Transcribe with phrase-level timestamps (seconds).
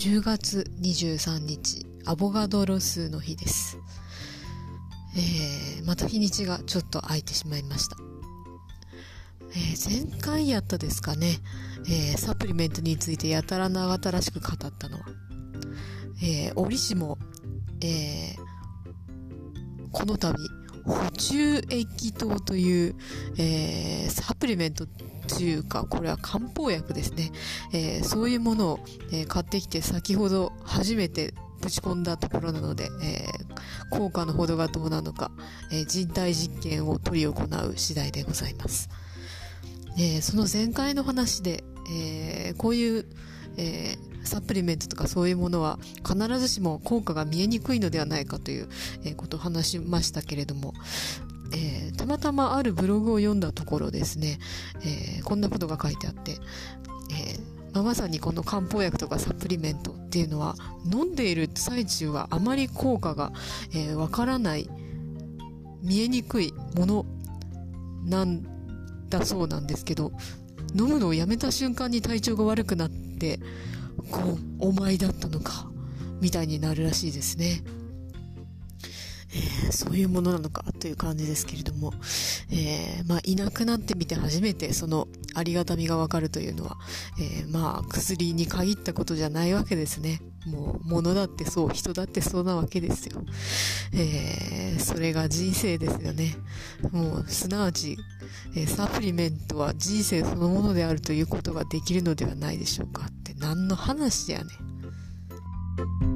[0.00, 3.76] 10月23日、アボガドロスの日です。
[5.14, 7.98] えー、また日にちがちょっと空いてしまいました。
[9.50, 11.40] えー、前回やったですかね、
[11.86, 15.04] えー、サプリメントについてやたら長たらしく語ったのは、
[16.22, 17.18] えー、折しも、
[17.82, 18.36] えー、
[19.92, 20.34] この度、
[20.84, 22.96] 補充液糖という、
[23.38, 27.30] えー、サプリメントというか、これは漢方薬ですね。
[27.72, 28.80] えー、そういうものを、
[29.12, 35.30] えー、買ってきて先ほど初めてぶち込んだところなので、えー、効果のほどがどうなのか、
[35.70, 38.88] え人体実験を取り行う次第でございます。
[39.98, 43.06] えその前回の話で、えこういう、
[43.56, 48.68] えサプリメントとかそういうものは必ずしも効果が見えにくいのではないかという、
[49.16, 50.74] ことを話しましたけれども、
[51.52, 54.38] えー、たまたまあるブログを読んだところですね、
[54.82, 60.54] えー、こんなことが書いてあって、えー、まあ、まさにこの漢方薬とかサプリメントっていうのは
[60.90, 63.32] 飲んでいる最中はあまり効果がわ、
[63.74, 64.68] えー、からない
[65.82, 67.06] 見えにくいもの
[68.04, 68.42] なん
[69.08, 70.12] だそうなんですけど
[70.74, 73.40] 飲むのをやめた瞬間に体調が悪くなって
[74.10, 75.70] こうお前だったのか
[76.20, 77.62] みたいになるらしいですね。
[79.32, 81.92] えー、そういうものなのかという感じですけれども、
[82.50, 86.78] えー、まあ、いなくなってみて初めてそのありがたみがわかるというのは、
[87.20, 90.20] えー、まあ、薬に限ったことじゃないわけですね。
[90.46, 93.22] もう、物だってそう、人だってそうなわけですよ。
[93.92, 96.34] えー、それが人生ですよね。
[96.90, 97.98] もう、すなわち、
[98.56, 103.08] えー、サプリメントは人生そのものであるということができるのではないでしょうか
[103.40, 106.09] 何の話やねん。